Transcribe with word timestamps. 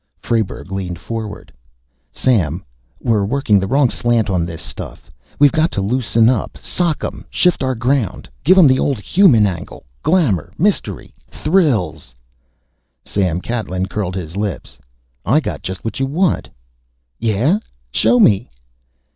Frayberg 0.17 0.71
leaned 0.71 0.97
forward. 0.97 1.53
"Sam, 2.11 2.65
we're 2.99 3.23
working 3.23 3.59
the 3.59 3.67
wrong 3.67 3.91
slant 3.91 4.31
on 4.31 4.47
this 4.47 4.63
stuff.... 4.63 5.11
We've 5.37 5.51
got 5.51 5.69
to 5.73 5.81
loosen 5.83 6.27
up, 6.27 6.57
sock 6.57 7.03
'em! 7.03 7.23
Shift 7.29 7.61
our 7.61 7.75
ground! 7.75 8.27
Give 8.43 8.57
'em 8.57 8.65
the 8.65 8.79
old 8.79 8.99
human 8.99 9.45
angle 9.45 9.85
glamor, 10.01 10.53
mystery, 10.57 11.13
thrills!" 11.29 12.15
Sam 13.05 13.41
Catlin 13.41 13.85
curled 13.85 14.15
his 14.15 14.35
lips. 14.35 14.79
"I 15.23 15.39
got 15.39 15.61
just 15.61 15.85
what 15.85 15.99
you 15.99 16.07
want." 16.07 16.49
"Yeah? 17.19 17.59
Show 17.91 18.19
me." 18.19 18.49